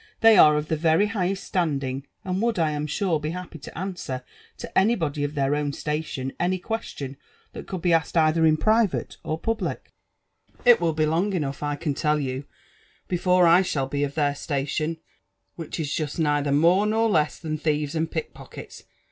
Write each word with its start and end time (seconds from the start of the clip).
They 0.21 0.35
are 0.35 0.57
of 0.57 0.67
the 0.67 0.75
very 0.77 1.09
Mgheet 1.09 1.37
standing, 1.37 2.07
and 2.25 2.41
weald 2.41 2.57
I 2.57 2.71
am 2.71 2.87
sure, 2.87 3.19
be 3.19 3.29
happy 3.29 3.59
to 3.59 3.71
enswer, 3.75 4.23
to 4.57 4.75
anybody 4.75 5.23
of 5.23 5.35
their 5.35 5.53
own 5.53 5.73
station* 5.73 6.33
aay 6.39 6.59
question 6.59 7.17
that 7.53 7.67
eould 7.67 7.83
be 7.83 7.93
asked 7.93 8.17
either 8.17 8.43
in 8.43 8.57
private 8.57 9.17
or 9.23 9.39
ptiblic' 9.39 9.91
'"It 10.65 10.81
will 10.81 10.93
be 10.93 11.05
long 11.05 11.33
enough, 11.33 11.61
I 11.61 11.75
can 11.75 11.93
tell 11.93 12.19
you, 12.19 12.45
before 13.07 13.45
I 13.45 13.61
shall 13.61 13.85
be 13.85 14.03
of 14.03 14.15
theit 14.15 14.37
slalien, 14.37 14.97
which 15.55 15.79
is 15.79 15.93
jost 15.93 16.17
neither 16.17 16.51
more 16.51 16.87
poe 16.87 17.05
less 17.05 17.39
jlhaii 17.39 17.59
lliieves 17.61 17.93
end 17.95 18.09
pickpock 18.09 18.57
ets. 18.57 18.81